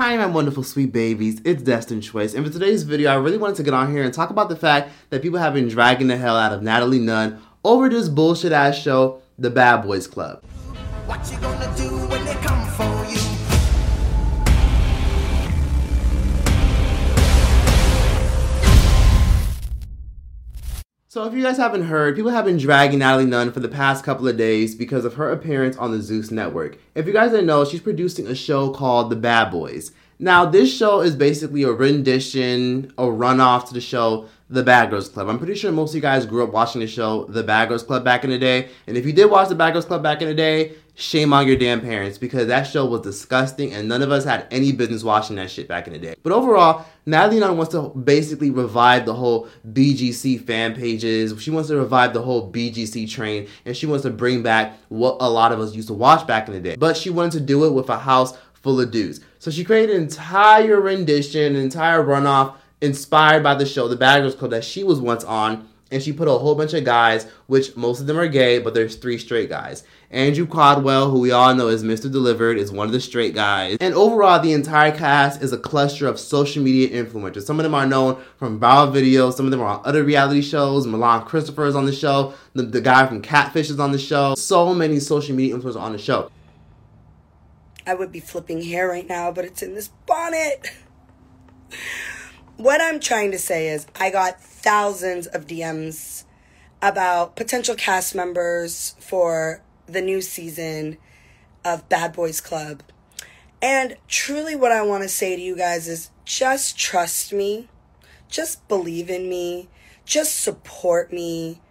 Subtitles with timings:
[0.00, 1.42] Hi, my wonderful sweet babies.
[1.44, 4.14] It's Destined Choice, and for today's video, I really wanted to get on here and
[4.14, 7.38] talk about the fact that people have been dragging the hell out of Natalie Nunn
[7.62, 10.42] over this bullshit ass show, The Bad Boys Club.
[21.12, 24.04] So if you guys haven't heard, people have been dragging Natalie Nunn for the past
[24.04, 26.78] couple of days because of her appearance on the Zeus network.
[26.94, 29.90] If you guys didn't know, she's producing a show called The Bad Boys.
[30.20, 35.08] Now, this show is basically a rendition, a runoff to the show The Bad Girls
[35.08, 35.28] Club.
[35.28, 37.82] I'm pretty sure most of you guys grew up watching the show The Bad Girls
[37.82, 38.68] Club back in the day.
[38.86, 41.46] And if you did watch The Bad Girls Club back in the day, shame on
[41.46, 45.02] your damn parents because that show was disgusting and none of us had any business
[45.02, 46.14] watching that shit back in the day.
[46.22, 51.40] But overall, Natalie Nunn wants to basically revive the whole BGC fan pages.
[51.42, 55.16] She wants to revive the whole BGC train and she wants to bring back what
[55.20, 56.76] a lot of us used to watch back in the day.
[56.76, 59.20] But she wanted to do it with a house full of dudes.
[59.38, 64.20] So she created an entire rendition, an entire runoff inspired by the show, The Bad
[64.20, 65.68] Girls Club, that she was once on.
[65.90, 68.74] And she put a whole bunch of guys, which most of them are gay, but
[68.74, 69.82] there's three straight guys.
[70.12, 72.10] Andrew Caldwell, who we all know as Mr.
[72.10, 73.76] Delivered, is one of the straight guys.
[73.80, 77.42] And overall, the entire cast is a cluster of social media influencers.
[77.42, 80.42] Some of them are known from viral videos, some of them are on other reality
[80.42, 80.86] shows.
[80.86, 84.34] Milan Christopher is on the show, the, the guy from Catfish is on the show.
[84.34, 86.30] So many social media influencers on the show.
[87.86, 90.70] I would be flipping hair right now, but it's in this bonnet.
[92.60, 96.24] What I'm trying to say is, I got thousands of DMs
[96.82, 100.98] about potential cast members for the new season
[101.64, 102.82] of Bad Boys Club.
[103.62, 107.70] And truly, what I want to say to you guys is just trust me,
[108.28, 109.70] just believe in me,
[110.04, 111.62] just support me.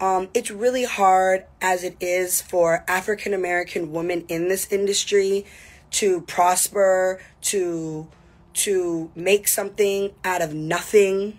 [0.00, 5.46] Um, it's really hard as it is for African American women in this industry
[5.90, 8.06] to prosper, to
[8.58, 11.38] to make something out of nothing.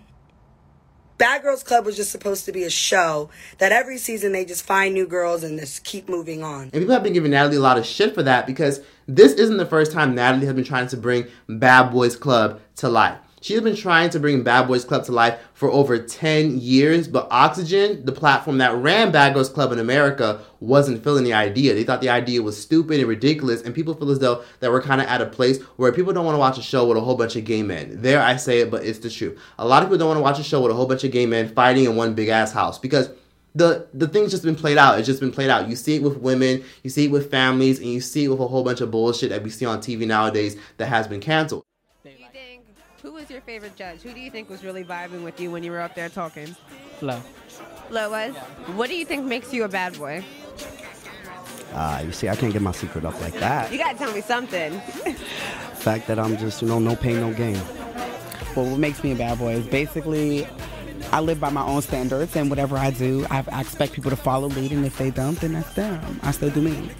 [1.18, 4.64] Bad Girls Club was just supposed to be a show that every season they just
[4.64, 6.62] find new girls and just keep moving on.
[6.62, 9.58] And people have been giving Natalie a lot of shit for that because this isn't
[9.58, 13.18] the first time Natalie has been trying to bring Bad Boys Club to life.
[13.42, 17.08] She has been trying to bring Bad Boys Club to life for over 10 years,
[17.08, 21.72] but Oxygen, the platform that ran Bad Girls Club in America, wasn't feeling the idea.
[21.72, 24.82] They thought the idea was stupid and ridiculous, and people feel as though that we're
[24.82, 27.00] kind of at a place where people don't want to watch a show with a
[27.00, 28.02] whole bunch of gay men.
[28.02, 29.40] There I say it, but it's the truth.
[29.58, 31.10] A lot of people don't want to watch a show with a whole bunch of
[31.10, 33.08] gay men fighting in one big ass house because
[33.54, 34.98] the the thing's just been played out.
[34.98, 35.66] It's just been played out.
[35.66, 38.40] You see it with women, you see it with families, and you see it with
[38.40, 41.64] a whole bunch of bullshit that we see on TV nowadays that has been canceled.
[43.02, 44.02] Who was your favorite judge?
[44.02, 46.54] Who do you think was really vibing with you when you were up there talking?
[46.98, 47.20] Flo.
[47.88, 48.34] Flo was?
[48.76, 50.22] What do you think makes you a bad boy?
[51.72, 53.72] Uh, you see, I can't get my secret up like that.
[53.72, 54.80] You gotta tell me something.
[55.80, 57.58] fact that I'm just, you know, no pain, no gain.
[58.54, 60.46] Well, what makes me a bad boy is basically
[61.12, 64.16] I live by my own standards, and whatever I do, I, I expect people to
[64.16, 66.20] follow lead, and if they don't, then that's them.
[66.22, 66.90] I still do me.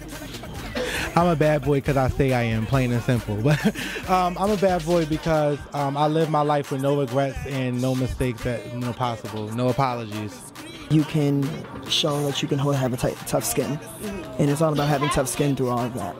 [1.15, 3.35] I'm a bad boy because I say I am, plain and simple.
[3.43, 3.65] But
[4.09, 7.81] um, I'm a bad boy because um, I live my life with no regrets and
[7.81, 10.51] no mistakes that you know possible, no apologies.
[10.89, 11.47] You can
[11.89, 13.79] show that you can have a t- tough skin,
[14.39, 16.15] and it's all about having tough skin through all of that.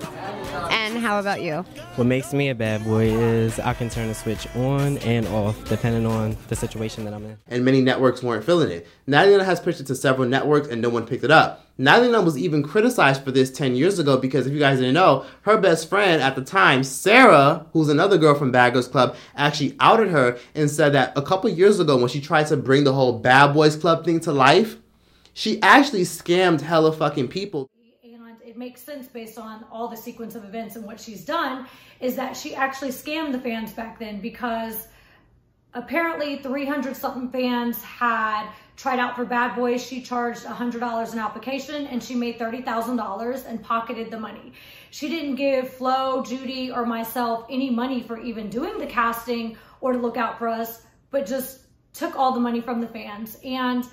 [0.54, 1.64] And how about you?
[1.96, 5.64] What makes me a bad boy is I can turn the switch on and off
[5.70, 7.38] depending on the situation that I'm in.
[7.48, 8.88] And many networks weren't feeling it.
[9.08, 11.66] Natalie has pitched it to several networks and no one picked it up.
[11.78, 15.26] Natalie was even criticized for this 10 years ago because if you guys didn't know,
[15.44, 19.76] her best friend at the time, Sarah, who's another girl from Bad Girls Club, actually
[19.80, 22.94] outed her and said that a couple years ago when she tried to bring the
[22.94, 24.76] whole Bad Boys Club thing to life,
[25.34, 27.71] she actually scammed hella fucking people
[28.52, 31.66] it makes sense based on all the sequence of events and what she's done,
[32.02, 34.90] is that she actually scammed the fans back then because
[35.74, 39.82] apparently 300 something fans had tried out for Bad Boys.
[39.82, 44.52] She charged $100 an application and she made $30,000 and pocketed the money.
[44.90, 49.94] She didn't give Flo, Judy, or myself any money for even doing the casting or
[49.94, 51.62] to look out for us, but just
[51.94, 53.38] took all the money from the fans.
[53.46, 53.88] And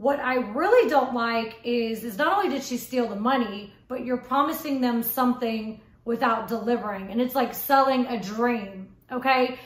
[0.00, 4.02] what I really don't like is, is not only did she steal the money, but
[4.02, 7.10] you're promising them something without delivering.
[7.10, 9.58] And it's like selling a dream, okay?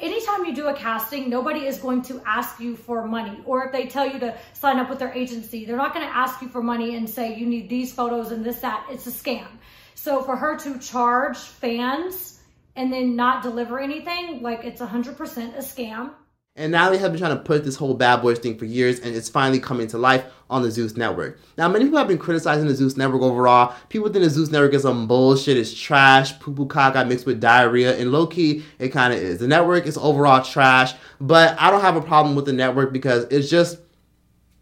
[0.00, 3.38] Anytime you do a casting, nobody is going to ask you for money.
[3.44, 6.42] Or if they tell you to sign up with their agency, they're not to ask
[6.42, 8.84] you for money and say you need these photos and this, that.
[8.90, 9.46] It's a scam.
[9.94, 12.40] So for her to charge fans
[12.74, 16.10] and then not deliver anything, like it's 100% a scam.
[16.54, 19.16] And Natalie has been trying to put this whole Bad Boys thing for years, and
[19.16, 21.40] it's finally coming to life on the Zeus Network.
[21.56, 23.74] Now, many people have been criticizing the Zeus Network overall.
[23.88, 27.40] People think the Zeus Network is some bullshit, it's trash, poo poo caca mixed with
[27.40, 29.38] diarrhea, and low key, it kind of is.
[29.38, 33.24] The network is overall trash, but I don't have a problem with the network because
[33.30, 33.78] it's just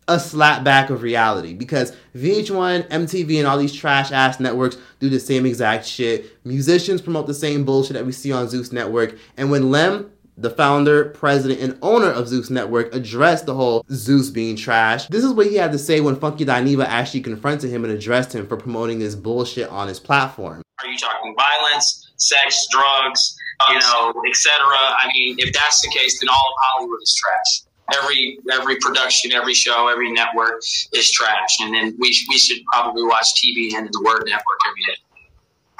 [0.07, 5.19] a slapback of reality because VH1, MTV, and all these trash ass networks do the
[5.19, 6.39] same exact shit.
[6.45, 9.19] Musicians promote the same bullshit that we see on Zeus Network.
[9.37, 10.11] And when Lem,
[10.41, 15.25] the founder, president, and owner of Zeus Network, addressed the whole Zeus being trash, this
[15.25, 18.47] is what he had to say when Funky Dineva actually confronted him and addressed him
[18.47, 20.63] for promoting this bullshit on his platform.
[20.81, 23.37] Are you talking violence, sex, drugs,
[23.69, 24.59] you know, etc.?
[24.65, 29.33] I mean, if that's the case, then all of Hollywood is trash every every production,
[29.33, 30.61] every show, every network
[30.93, 34.83] is trash, and then we we should probably watch TV and the Word Network every
[34.87, 35.01] day.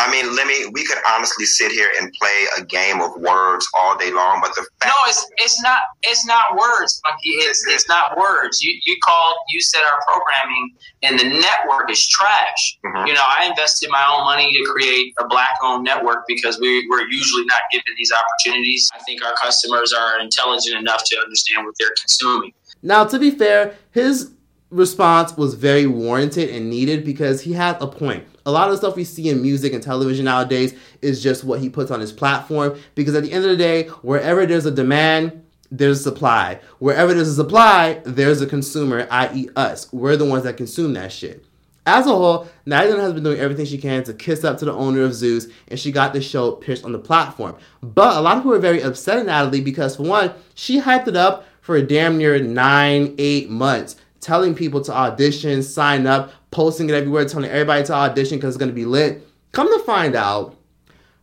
[0.01, 0.65] I mean, let me.
[0.73, 4.55] We could honestly sit here and play a game of words all day long, but
[4.55, 7.29] the fact no, it's it's not it's not words, Monkey.
[7.45, 8.63] It's it's not words.
[8.63, 12.79] You you called you said our programming and the network is trash.
[12.83, 13.09] Mm-hmm.
[13.09, 16.89] You know, I invested my own money to create a black owned network because we
[16.89, 18.89] we're usually not given these opportunities.
[18.95, 22.55] I think our customers are intelligent enough to understand what they're consuming.
[22.83, 24.31] Now, to be fair, his
[24.71, 28.25] response was very warranted and needed because he had a point.
[28.47, 31.61] A lot of the stuff we see in music and television nowadays is just what
[31.61, 34.71] he puts on his platform because at the end of the day, wherever there's a
[34.71, 36.61] demand, there's a supply.
[36.79, 39.93] Wherever there's a supply, there's a consumer, i.e., us.
[39.93, 41.45] We're the ones that consume that shit.
[41.87, 44.73] As a whole, Natalie has been doing everything she can to kiss up to the
[44.73, 47.57] owner of Zeus, and she got the show pitched on the platform.
[47.83, 51.09] But a lot of people are very upset at Natalie because, for one, she hyped
[51.09, 56.33] it up for a damn near nine, eight months telling people to audition, sign up,
[56.51, 59.27] posting it everywhere, telling everybody to audition because it's to be lit.
[59.53, 60.57] Come to find out,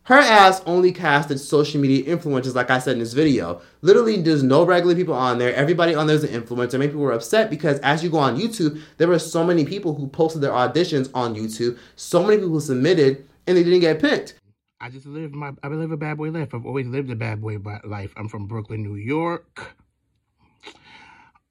[0.04, 3.60] her ass only casted social media influencers, like I said in this video.
[3.82, 5.54] Literally, there's no regular people on there.
[5.54, 6.78] Everybody on there is an influencer.
[6.78, 9.94] Many people were upset because as you go on YouTube, there were so many people
[9.94, 14.34] who posted their auditions on YouTube, so many people submitted, and they didn't get picked.
[14.80, 16.54] I just live my I live a bad boy life.
[16.54, 18.14] I've always lived a bad boy life.
[18.16, 19.76] I'm from Brooklyn, New York.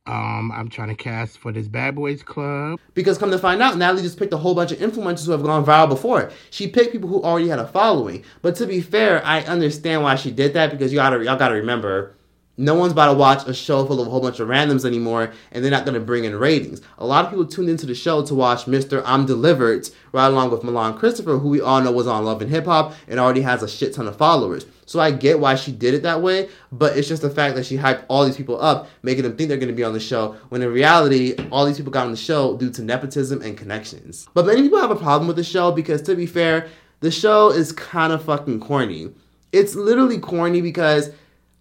[0.07, 2.79] Um, I'm trying to cast for this Bad Boys Club.
[2.93, 5.43] Because come to find out, Natalie just picked a whole bunch of influencers who have
[5.43, 6.31] gone viral before.
[6.49, 8.23] She picked people who already had a following.
[8.41, 11.55] But to be fair, I understand why she did that because you gotta y'all gotta
[11.55, 12.16] remember
[12.57, 15.31] no one's about to watch a show full of a whole bunch of randoms anymore,
[15.51, 16.81] and they're not going to bring in ratings.
[16.97, 19.03] A lot of people tuned into the show to watch Mr.
[19.05, 22.49] I'm Delivered, right along with Milan Christopher, who we all know was on Love and
[22.49, 24.65] Hip Hop and already has a shit ton of followers.
[24.87, 27.65] So I get why she did it that way, but it's just the fact that
[27.65, 29.99] she hyped all these people up, making them think they're going to be on the
[29.99, 33.57] show, when in reality, all these people got on the show due to nepotism and
[33.57, 34.27] connections.
[34.33, 36.69] But many people have a problem with the show because, to be fair,
[37.01, 39.13] the show is kind of fucking corny.
[39.51, 41.11] It's literally corny because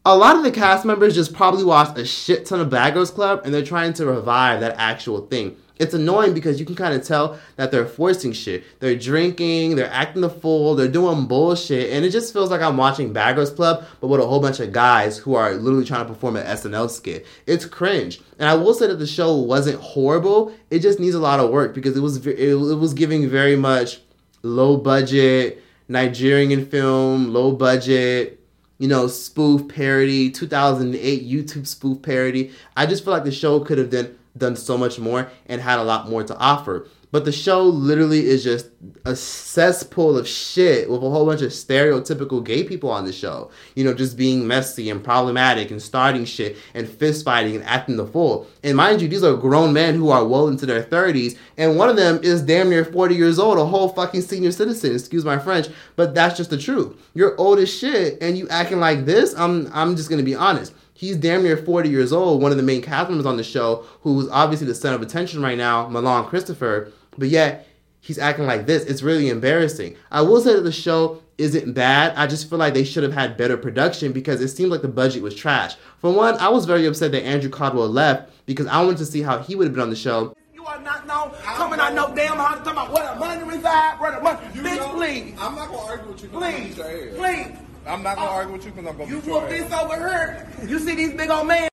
[0.07, 3.11] a lot of the cast members just probably watched a shit ton of Bad Girls
[3.11, 5.57] Club and they're trying to revive that actual thing.
[5.81, 8.63] It's annoying because you can kind of tell that they're forcing shit.
[8.79, 12.77] They're drinking, they're acting the fool, they're doing bullshit, and it just feels like I'm
[12.77, 16.07] watching Bad Girls Club, but with a whole bunch of guys who are literally trying
[16.07, 17.27] to perform an SNL skit.
[17.49, 18.21] It's cringe.
[18.39, 20.55] And I will say that the show wasn't horrible.
[20.71, 23.99] It just needs a lot of work because it was it was giving very much
[24.45, 28.41] low budget Nigerian film, low budget
[28.79, 32.53] you know, spoof parody, 2008 YouTube spoof parody.
[32.77, 35.79] I just feel like the show could have done done so much more and had
[35.79, 36.87] a lot more to offer.
[37.13, 38.69] But the show literally is just
[39.05, 43.51] a cesspool of shit with a whole bunch of stereotypical gay people on the show.
[43.75, 47.97] You know, just being messy and problematic and starting shit and fist fighting and acting
[47.97, 48.47] the fool.
[48.63, 51.89] And mind you, these are grown men who are well into their 30s, and one
[51.89, 55.39] of them is damn near 40 years old, a whole fucking senior citizen, excuse my
[55.39, 56.95] French, but that's just the truth.
[57.15, 60.73] You're old as shit and you acting like this, I'm I'm just gonna be honest
[60.97, 63.85] he's damn near 40 years old, one of the main cast members on the show,
[64.01, 67.69] who's obviously the center of attention right now, Milan Christopher, but yet
[68.01, 68.85] he's acting like this.
[68.85, 69.97] It's really embarrassing.
[70.11, 72.15] I will say that the show isn't bad.
[72.17, 74.89] I just feel like they should have had better production because it seemed like the
[74.89, 75.77] budget was trash.
[75.99, 79.21] For one, I was very upset that Andrew Caldwell left because I wanted to see
[79.23, 80.35] how he would have been on the show.
[80.55, 84.01] You are not know coming out no damn house talking about where the money reside,
[84.01, 84.47] where the money.
[84.55, 85.35] You Bitch, know, please.
[85.39, 86.29] I'm not gonna argue with you.
[86.31, 87.66] Please, please.
[87.87, 89.11] I'm not gonna uh, argue with you because I'm gonna.
[89.11, 90.49] You whoop this over here.
[90.67, 91.69] You see these big old men.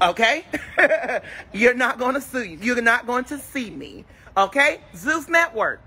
[0.00, 0.46] Okay,
[1.52, 2.58] you're not gonna see.
[2.62, 4.06] You're not going to see me.
[4.36, 5.82] Okay, Zeus Network.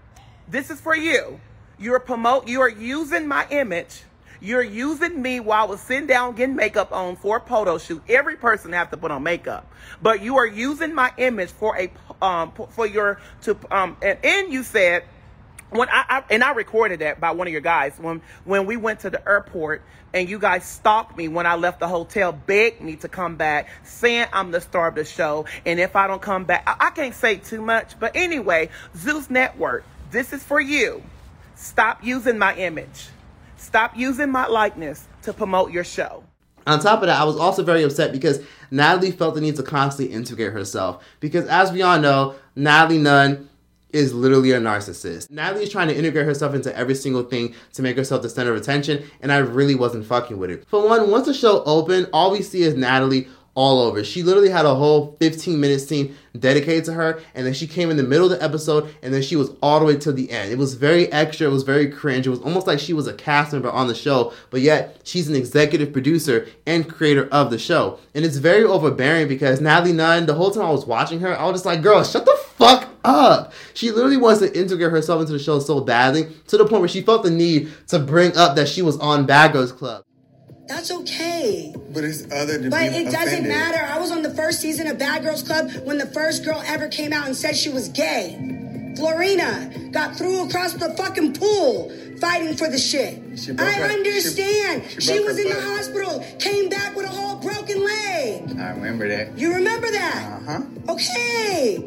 [0.47, 1.39] This is for you.
[1.79, 2.47] You're promote.
[2.47, 4.03] You are using my image.
[4.39, 8.03] You're using me while I was sitting down getting makeup on for a photo shoot.
[8.09, 11.89] Every person have to put on makeup, but you are using my image for a
[12.21, 15.05] um for your to um and, and you said
[15.73, 18.77] when I, I and I recorded that by one of your guys when when we
[18.77, 19.81] went to the airport
[20.13, 23.69] and you guys stalked me when I left the hotel, begged me to come back,
[23.83, 26.89] saying I'm the star of the show, and if I don't come back, I, I
[26.91, 27.99] can't say too much.
[27.99, 31.03] But anyway, Zeus Network, this is for you.
[31.55, 33.07] Stop using my image.
[33.57, 36.23] Stop using my likeness to promote your show.
[36.65, 38.39] On top of that, I was also very upset because
[38.71, 41.03] Natalie felt the need to constantly integrate herself.
[41.19, 43.49] Because as we all know, Natalie Nunn
[43.93, 45.29] is literally a narcissist.
[45.31, 48.51] Natalie is trying to integrate herself into every single thing to make herself the center
[48.51, 50.67] of attention, and I really wasn't fucking with it.
[50.67, 54.03] For one, once the show opened, all we see is Natalie all over.
[54.03, 57.91] She literally had a whole 15 minute scene dedicated to her, and then she came
[57.91, 60.31] in the middle of the episode, and then she was all the way to the
[60.31, 60.51] end.
[60.51, 62.25] It was very extra, it was very cringe.
[62.25, 65.29] It was almost like she was a cast member on the show, but yet she's
[65.29, 67.99] an executive producer and creator of the show.
[68.15, 71.45] And it's very overbearing because Natalie Nunn, the whole time I was watching her, I
[71.45, 73.53] was just like, girl, shut the fuck up.
[73.73, 76.89] She literally wants to integrate herself into the show so badly to the point where
[76.89, 80.03] she felt the need to bring up that she was on Bad Girls Club.
[80.67, 81.75] That's okay.
[81.93, 83.49] But it's other than But being it doesn't offended.
[83.51, 83.83] matter.
[83.83, 86.87] I was on the first season of Bad Girls Club when the first girl ever
[86.87, 88.93] came out and said she was gay.
[88.97, 91.91] Florina got threw across the fucking pool
[92.21, 93.19] fighting for the shit.
[93.59, 94.83] I her- understand.
[94.89, 98.57] she She, broke was her in the hospital, came back with a whole broken leg.
[98.59, 99.37] I remember that.
[99.37, 100.41] You remember that?
[100.47, 100.61] Uh huh.
[100.93, 101.83] Okay.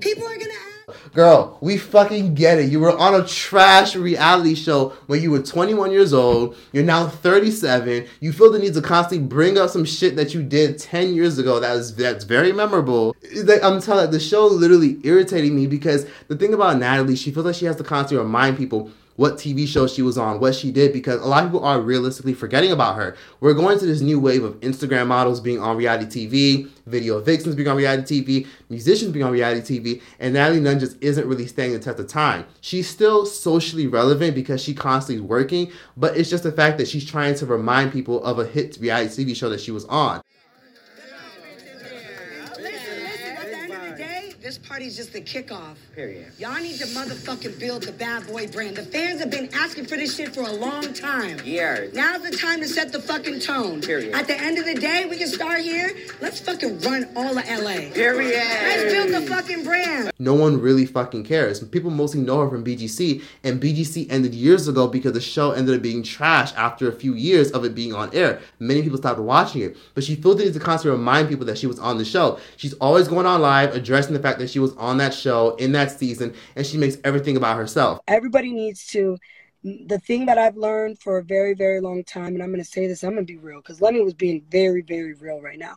[0.00, 1.12] People are gonna ask.
[1.12, 2.70] Girl, we fucking get it.
[2.70, 6.56] You were on a trash reality show when you were 21 years old.
[6.72, 8.06] You're now 37.
[8.20, 11.38] You feel the need to constantly bring up some shit that you did 10 years
[11.38, 11.60] ago.
[11.60, 13.16] That is that's very memorable.
[13.34, 17.32] Like, I'm telling you, the show literally irritating me because the thing about Natalie, she
[17.32, 20.54] feels like she has to constantly remind people what TV show she was on, what
[20.54, 23.16] she did, because a lot of people are realistically forgetting about her.
[23.40, 27.56] We're going to this new wave of Instagram models being on reality TV, video vixens
[27.56, 31.48] being on reality TV, musicians being on reality TV, and Natalie Nunn just isn't really
[31.48, 32.46] staying the test of time.
[32.60, 36.86] She's still socially relevant because she constantly is working, but it's just the fact that
[36.86, 40.22] she's trying to remind people of a hit reality TV show that she was on.
[44.48, 45.74] This party's just the kickoff.
[45.94, 46.32] Period.
[46.38, 48.76] Y'all need to motherfucking build the bad boy brand.
[48.76, 51.38] The fans have been asking for this shit for a long time.
[51.44, 51.92] Years.
[51.92, 53.82] Now's the time to set the fucking tone.
[53.82, 54.14] Period.
[54.14, 55.94] At the end of the day, we can start here.
[56.22, 57.92] Let's fucking run all of LA.
[57.92, 58.32] Period.
[58.32, 60.12] Let's build the fucking brand.
[60.18, 61.62] no one really fucking cares.
[61.64, 65.76] People mostly know her from BGC, and BGC ended years ago because the show ended
[65.76, 68.40] up being trash after a few years of it being on air.
[68.58, 71.58] Many people stopped watching it, but she feels the need to constantly remind people that
[71.58, 72.40] she was on the show.
[72.56, 75.72] She's always going on live, addressing the fact that she was on that show in
[75.72, 78.00] that season, and she makes everything about herself.
[78.08, 79.16] Everybody needs to.
[79.64, 82.70] The thing that I've learned for a very, very long time, and I'm going to
[82.70, 85.58] say this, I'm going to be real, because Lenny was being very, very real right
[85.58, 85.74] now.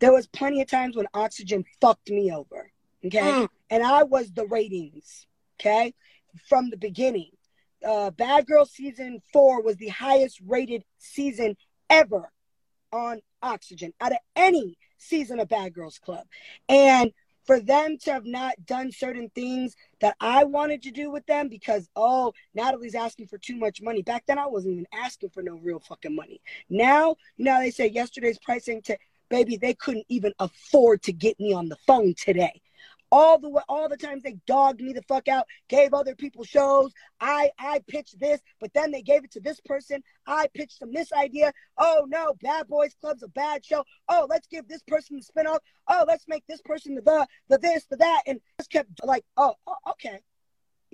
[0.00, 2.68] There was plenty of times when Oxygen fucked me over,
[3.06, 3.20] okay?
[3.20, 3.48] Mm.
[3.70, 5.28] And I was the ratings,
[5.60, 5.94] okay?
[6.48, 7.30] From the beginning.
[7.86, 11.56] Uh, Bad Girl season four was the highest rated season
[11.88, 12.28] ever
[12.92, 16.26] on Oxygen out of any season of Bad Girls Club.
[16.68, 17.12] And
[17.44, 21.48] for them to have not done certain things that I wanted to do with them
[21.48, 24.02] because, oh, Natalie's asking for too much money.
[24.02, 26.40] Back then, I wasn't even asking for no real fucking money.
[26.70, 28.96] Now, know, they say yesterday's pricing to,
[29.28, 32.61] baby, they couldn't even afford to get me on the phone today.
[33.12, 36.92] All the all the times they dogged me the fuck out, gave other people shows.
[37.20, 40.02] I I pitched this, but then they gave it to this person.
[40.26, 41.52] I pitched them this idea.
[41.76, 43.84] Oh no, Bad Boys Club's a bad show.
[44.08, 45.58] Oh, let's give this person the spinoff.
[45.88, 49.24] Oh, let's make this person the the, the this, the that, and just kept like,
[49.36, 50.20] oh, oh, okay.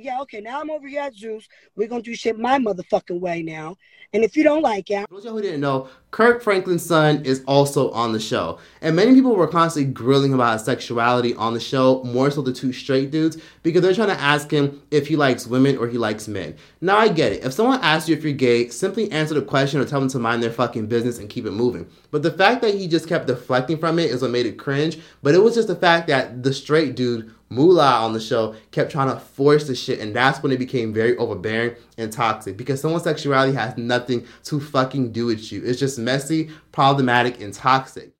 [0.00, 0.40] Yeah, okay.
[0.40, 1.48] Now I'm over here at Zeus.
[1.74, 3.76] We're gonna do shit my motherfucking way now.
[4.12, 7.24] And if you don't like it, For those you who didn't know, Kirk Franklin's son
[7.24, 8.58] is also on the show.
[8.80, 12.52] And many people were constantly grilling about his sexuality on the show, more so the
[12.52, 15.98] two straight dudes, because they're trying to ask him if he likes women or he
[15.98, 16.56] likes men.
[16.80, 17.44] Now I get it.
[17.44, 20.18] If someone asks you if you're gay, simply answer the question or tell them to
[20.20, 21.86] mind their fucking business and keep it moving.
[22.12, 24.98] But the fact that he just kept deflecting from it is what made it cringe.
[25.24, 28.92] But it was just the fact that the straight dude Moolah on the show kept
[28.92, 32.80] trying to force the shit, and that's when it became very overbearing and toxic because
[32.80, 35.62] someone's sexuality has nothing to fucking do with you.
[35.64, 38.12] It's just messy, problematic, and toxic.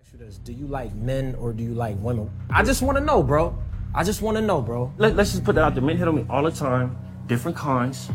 [0.44, 2.30] Do you like men or do you like women?
[2.50, 3.56] I just want to know, bro.
[3.94, 4.92] I just want to know, bro.
[4.98, 5.82] Let, let's just put that out there.
[5.82, 8.08] Men hit on me all the time, different kinds.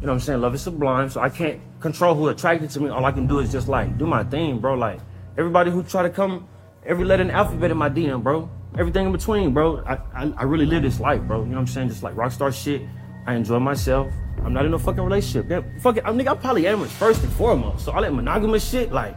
[0.00, 0.40] You know what I'm saying?
[0.40, 2.88] Love is sublime, so I can't control who attracted to me.
[2.88, 4.74] All I can do is just like do my thing, bro.
[4.74, 5.00] Like
[5.36, 6.46] everybody who try to come,
[6.84, 8.50] every letter in the alphabet in my DM, bro.
[8.76, 9.82] Everything in between, bro.
[9.86, 11.40] I, I, I really live this life, bro.
[11.40, 11.88] You know what I'm saying?
[11.88, 12.82] Just like rock star shit.
[13.26, 14.12] I enjoy myself.
[14.44, 15.50] I'm not in a fucking relationship.
[15.50, 16.04] Yeah, fuck it.
[16.06, 17.84] I'm, nigga, I'm polyamorous first and foremost.
[17.84, 19.16] So all that monogamous shit, like,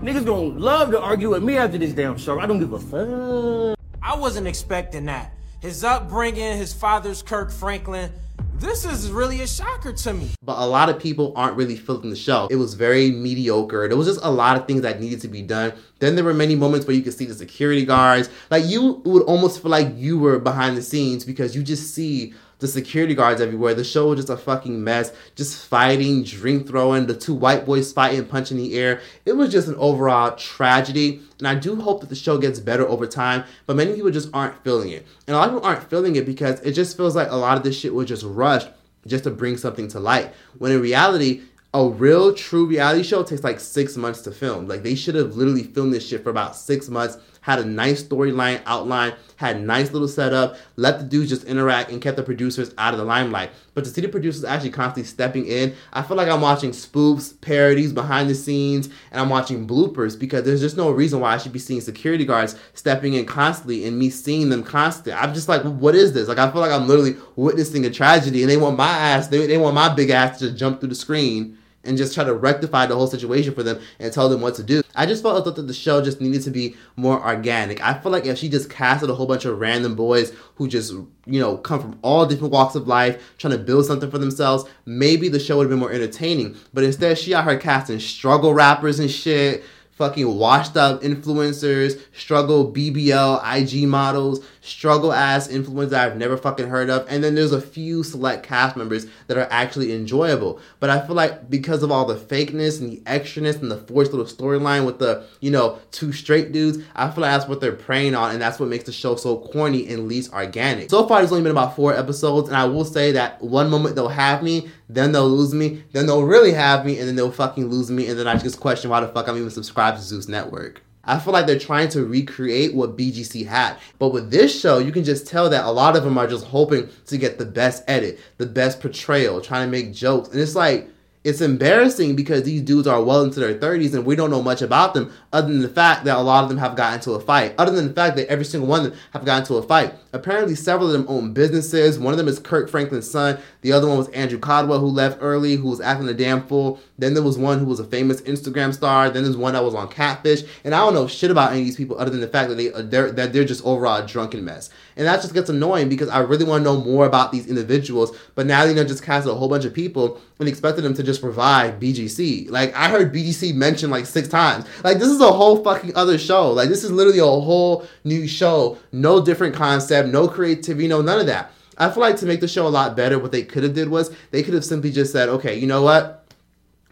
[0.00, 2.40] niggas gonna love to argue with me after this damn show.
[2.40, 3.78] I don't give a fuck.
[4.02, 5.32] I wasn't expecting that.
[5.60, 8.12] His upbringing, his father's Kirk Franklin,
[8.56, 10.30] This is really a shocker to me.
[10.42, 12.46] But a lot of people aren't really feeling the show.
[12.50, 13.88] It was very mediocre.
[13.88, 15.72] There was just a lot of things that needed to be done.
[15.98, 18.30] Then there were many moments where you could see the security guards.
[18.50, 22.32] Like you would almost feel like you were behind the scenes because you just see
[22.58, 23.74] the security guards everywhere.
[23.74, 25.12] The show was just a fucking mess.
[25.34, 29.00] Just fighting, drink throwing, the two white boys fighting, punching the air.
[29.24, 31.20] It was just an overall tragedy.
[31.38, 34.30] And I do hope that the show gets better over time, but many people just
[34.32, 35.06] aren't feeling it.
[35.26, 37.56] And a lot of people aren't feeling it because it just feels like a lot
[37.56, 38.68] of this shit was just rushed
[39.06, 40.32] just to bring something to light.
[40.58, 41.42] When in reality,
[41.74, 44.68] a real true reality show takes like six months to film.
[44.68, 48.02] Like they should have literally filmed this shit for about six months, had a nice
[48.02, 52.72] storyline outline, had nice little setup, let the dudes just interact and kept the producers
[52.78, 53.50] out of the limelight.
[53.74, 57.38] But to see the producers actually constantly stepping in, I feel like I'm watching spoofs,
[57.42, 61.36] parodies, behind the scenes, and I'm watching bloopers because there's just no reason why I
[61.38, 65.12] should be seeing security guards stepping in constantly and me seeing them constantly.
[65.12, 66.28] I'm just like, what is this?
[66.28, 69.46] Like I feel like I'm literally witnessing a tragedy and they want my ass, they,
[69.46, 72.34] they want my big ass to just jump through the screen and just try to
[72.34, 74.82] rectify the whole situation for them and tell them what to do.
[74.94, 77.84] I just felt that the show just needed to be more organic.
[77.84, 80.92] I feel like if she just casted a whole bunch of random boys who just,
[80.92, 84.64] you know, come from all different walks of life, trying to build something for themselves,
[84.86, 86.56] maybe the show would have been more entertaining.
[86.72, 89.64] But instead, she out her casting struggle rappers and shit
[89.94, 96.68] fucking washed up influencers, struggle BBL IG models, struggle ass influencers that I've never fucking
[96.68, 100.58] heard of, and then there's a few select cast members that are actually enjoyable.
[100.80, 104.12] But I feel like because of all the fakeness and the extraness and the forced
[104.12, 107.72] little storyline with the, you know, two straight dudes, I feel like that's what they're
[107.72, 110.90] preying on, and that's what makes the show so corny and least organic.
[110.90, 113.96] So far, there's only been about four episodes, and I will say that one moment
[113.96, 117.30] they'll have me, then they'll lose me, then they'll really have me, and then they'll
[117.30, 120.02] fucking lose me, and then I just question why the fuck I'm even subscribed to
[120.02, 120.83] Zeus Network.
[121.06, 123.76] I feel like they're trying to recreate what BGC had.
[123.98, 126.46] But with this show, you can just tell that a lot of them are just
[126.46, 130.28] hoping to get the best edit, the best portrayal, trying to make jokes.
[130.30, 130.88] And it's like,
[131.24, 134.60] it's embarrassing because these dudes are well into their 30s and we don't know much
[134.60, 137.20] about them other than the fact that a lot of them have gotten into a
[137.20, 137.54] fight.
[137.58, 139.92] Other than the fact that every single one of them have gotten into a fight.
[140.12, 141.98] Apparently, several of them own businesses.
[141.98, 143.38] One of them is Kirk Franklin's son.
[143.62, 146.78] The other one was Andrew Caldwell, who left early, who was acting a damn fool.
[146.98, 149.10] Then there was one who was a famous Instagram star.
[149.10, 150.44] Then there's one that was on Catfish.
[150.62, 152.54] And I don't know shit about any of these people other than the fact that
[152.54, 154.70] they uh, they're, that they're just overall a drunken mess.
[154.96, 158.16] And that just gets annoying because I really want to know more about these individuals.
[158.36, 161.20] But now they just casted a whole bunch of people and expected them to just
[161.20, 162.50] provide BGC.
[162.50, 164.64] Like I heard BGC mentioned like six times.
[164.84, 166.50] Like this is a whole fucking other show.
[166.52, 168.78] Like this is literally a whole new show.
[168.92, 171.52] No different concept, no creativity, no none of that.
[171.76, 173.88] I feel like to make the show a lot better, what they could have did
[173.88, 176.24] was they could have simply just said, okay, you know what?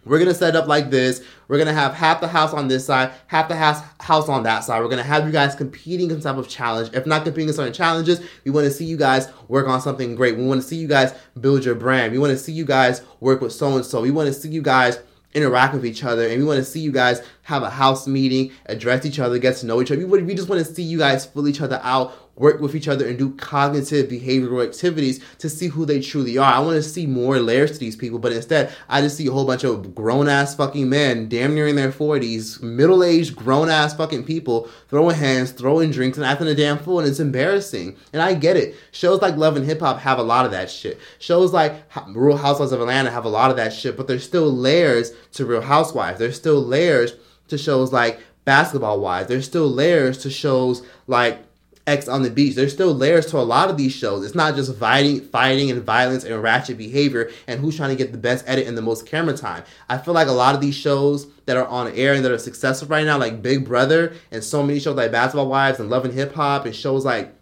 [0.05, 1.23] We're gonna set up like this.
[1.47, 4.64] We're gonna have half the house on this side, half the house house on that
[4.64, 4.83] side.
[4.83, 6.90] We're gonna have you guys competing in some type of challenge.
[6.92, 10.16] If not competing in certain challenges, we want to see you guys work on something
[10.16, 10.37] great.
[10.37, 12.12] We want to see you guys build your brand.
[12.12, 14.01] We want to see you guys work with so and so.
[14.01, 14.99] We want to see you guys
[15.35, 18.53] interact with each other and we want to see you guys have a house meeting
[18.66, 20.07] address each other get to know each other.
[20.07, 23.07] We, just want to see you guys fill each other out work with each other
[23.07, 26.53] and do cognitive behavioral activities to see who they truly are.
[26.53, 29.33] I want to see more layers to these people, but instead, I just see a
[29.33, 33.68] whole bunch of grown ass fucking men, damn near in their 40s, middle aged grown
[33.68, 37.97] ass fucking people throwing hands, throwing drinks, and acting a damn fool, and it's embarrassing.
[38.12, 38.77] And I get it.
[38.92, 40.99] Shows like Love and Hip Hop have a lot of that shit.
[41.18, 44.51] Shows like Real Housewives of Atlanta have a lot of that shit, but there's still
[44.51, 46.18] layers to Real Housewives.
[46.18, 47.12] There's still layers
[47.49, 49.29] to shows like Basketball Wives.
[49.29, 51.45] There's still layers to shows like
[51.87, 52.55] Ex on the beach.
[52.55, 54.25] There's still layers to a lot of these shows.
[54.25, 58.12] It's not just fighting, fighting and violence and ratchet behavior and who's trying to get
[58.12, 59.64] the best edit and the most camera time.
[59.88, 62.38] I feel like a lot of these shows that are on air and that are
[62.38, 66.05] successful right now, like Big Brother and so many shows like Basketball Wives and Love
[66.05, 67.35] and Hip Hop and shows like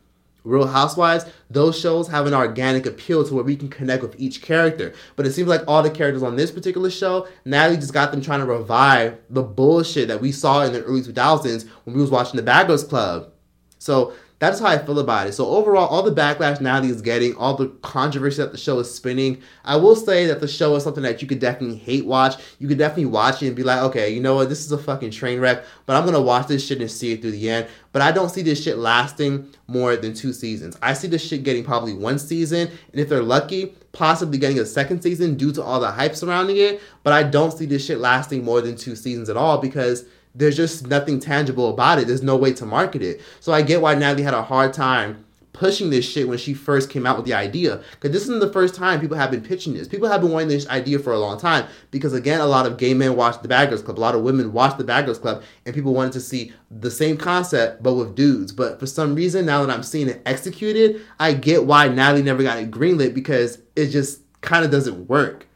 [0.44, 4.40] Real Housewives, those shows have an organic appeal to where we can connect with each
[4.40, 4.94] character.
[5.16, 8.22] But it seems like all the characters on this particular show, Natalie just got them
[8.22, 12.10] trying to revive the bullshit that we saw in the early 2000s when we was
[12.10, 13.32] watching the Bad Girls Club.
[13.78, 15.34] So that's how I feel about it.
[15.34, 18.92] So overall, all the backlash Natalie is getting, all the controversy that the show is
[18.92, 22.42] spinning, I will say that the show is something that you could definitely hate watch.
[22.58, 24.78] You could definitely watch it and be like, okay, you know what, this is a
[24.78, 27.68] fucking train wreck, but I'm gonna watch this shit and see it through the end.
[27.92, 30.78] But I don't see this shit lasting more than two seasons.
[30.80, 34.64] I see this shit getting probably one season, and if they're lucky, possibly getting a
[34.64, 36.80] second season due to all the hype surrounding it.
[37.02, 40.56] But I don't see this shit lasting more than two seasons at all because there's
[40.56, 42.06] just nothing tangible about it.
[42.06, 43.20] There's no way to market it.
[43.40, 46.88] So I get why Natalie had a hard time pushing this shit when she first
[46.88, 47.82] came out with the idea.
[47.92, 49.88] Because this isn't the first time people have been pitching this.
[49.88, 51.66] People have been wanting this idea for a long time.
[51.90, 54.22] Because again, a lot of gay men watch the Bad Girls Club, a lot of
[54.22, 57.94] women watch the Bad Girls Club, and people wanted to see the same concept but
[57.94, 58.52] with dudes.
[58.52, 62.42] But for some reason, now that I'm seeing it executed, I get why Natalie never
[62.42, 65.46] got it greenlit because it just kind of doesn't work.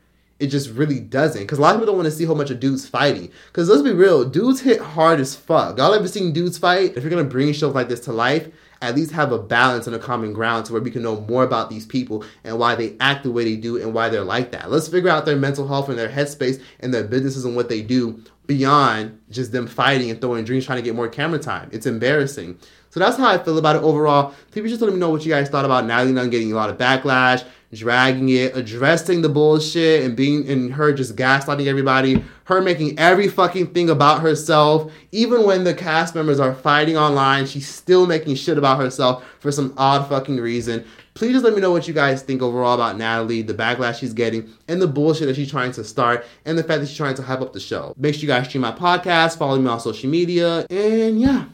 [0.44, 1.40] It just really doesn't.
[1.40, 3.33] Because a lot of people don't want to see a whole bunch of dudes fighting.
[3.46, 5.78] Because let's be real, dudes hit hard as fuck.
[5.78, 6.98] Y'all ever seen dudes fight?
[6.98, 8.46] If you're going to bring shows like this to life,
[8.83, 11.44] at least have a balance and a common ground to where we can know more
[11.44, 14.52] about these people and why they act the way they do and why they're like
[14.52, 14.70] that.
[14.70, 17.80] Let's figure out their mental health and their headspace and their businesses and what they
[17.80, 21.70] do beyond just them fighting and throwing drinks trying to get more camera time.
[21.72, 22.59] It's embarrassing.
[22.94, 24.33] So that's how I feel about it overall.
[24.52, 26.70] Please just let me know what you guys thought about Natalie Nunn getting a lot
[26.70, 32.22] of backlash, dragging it, addressing the bullshit, and being and her just gaslighting everybody.
[32.44, 34.92] Her making every fucking thing about herself.
[35.11, 39.50] Even when the cast members are fighting online, she's still making shit about herself for
[39.50, 40.85] some odd fucking reason.
[41.14, 44.12] Please just let me know what you guys think overall about Natalie, the backlash she's
[44.12, 47.16] getting, and the bullshit that she's trying to start, and the fact that she's trying
[47.16, 47.92] to hype up the show.
[47.96, 51.46] Make sure you guys stream my podcast, follow me on social media, and yeah,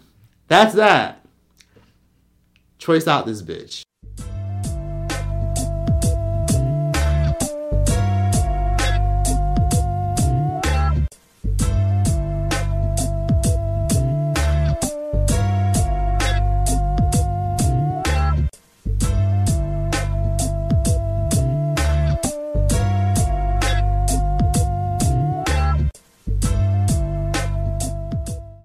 [0.46, 1.19] that's that.
[2.81, 3.83] Choice out this bitch.